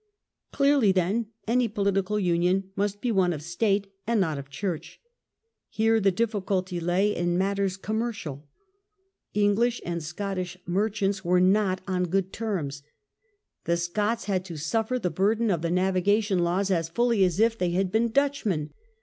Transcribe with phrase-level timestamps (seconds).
[0.51, 4.99] Clearly, then, any political union must be one of state and not of church.
[5.69, 8.47] Here the difficulty lay in mat ters commercial.
[9.35, 12.83] English and Scottish merchants were THE UNION WITH SCOTLANIX 1 23 not on good terms.
[13.65, 17.55] The Scots had to suffer the burden of the navigation laws as fully as if
[17.55, 18.71] they had been Dutch men.